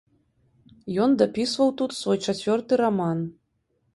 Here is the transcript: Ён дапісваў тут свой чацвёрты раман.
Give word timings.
Ён 1.05 1.11
дапісваў 1.23 1.69
тут 1.81 1.93
свой 1.99 2.17
чацвёрты 2.33 2.81
раман. 2.83 3.19